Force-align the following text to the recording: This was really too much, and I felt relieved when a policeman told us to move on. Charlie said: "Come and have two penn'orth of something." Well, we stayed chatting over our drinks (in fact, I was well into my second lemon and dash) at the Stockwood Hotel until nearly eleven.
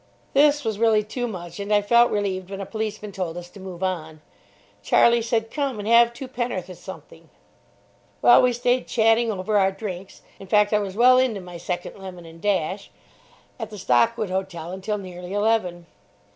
This 0.33 0.63
was 0.63 0.79
really 0.79 1.03
too 1.03 1.27
much, 1.27 1.59
and 1.59 1.71
I 1.71 1.83
felt 1.83 2.09
relieved 2.09 2.49
when 2.49 2.59
a 2.59 2.65
policeman 2.65 3.11
told 3.11 3.37
us 3.37 3.51
to 3.51 3.59
move 3.59 3.83
on. 3.83 4.19
Charlie 4.81 5.21
said: 5.21 5.51
"Come 5.51 5.77
and 5.77 5.87
have 5.87 6.11
two 6.11 6.27
penn'orth 6.27 6.69
of 6.69 6.77
something." 6.79 7.29
Well, 8.19 8.41
we 8.41 8.51
stayed 8.51 8.87
chatting 8.87 9.31
over 9.31 9.59
our 9.59 9.71
drinks 9.71 10.23
(in 10.39 10.47
fact, 10.47 10.73
I 10.73 10.79
was 10.79 10.95
well 10.95 11.19
into 11.19 11.39
my 11.39 11.57
second 11.57 11.99
lemon 11.99 12.25
and 12.25 12.41
dash) 12.41 12.89
at 13.59 13.69
the 13.69 13.77
Stockwood 13.77 14.31
Hotel 14.31 14.71
until 14.71 14.97
nearly 14.97 15.33
eleven. 15.35 15.85